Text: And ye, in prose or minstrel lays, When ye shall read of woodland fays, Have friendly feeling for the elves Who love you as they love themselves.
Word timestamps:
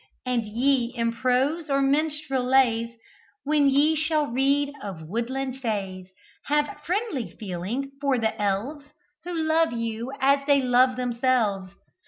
And 0.25 0.45
ye, 0.47 0.85
in 0.97 1.11
prose 1.11 1.69
or 1.69 1.79
minstrel 1.79 2.43
lays, 2.43 2.89
When 3.43 3.69
ye 3.69 3.93
shall 3.95 4.25
read 4.25 4.73
of 4.81 5.03
woodland 5.07 5.61
fays, 5.61 6.09
Have 6.45 6.81
friendly 6.83 7.29
feeling 7.39 7.91
for 8.01 8.17
the 8.17 8.33
elves 8.41 8.87
Who 9.25 9.33
love 9.39 9.73
you 9.73 10.11
as 10.19 10.39
they 10.47 10.59
love 10.59 10.95
themselves. 10.95 11.73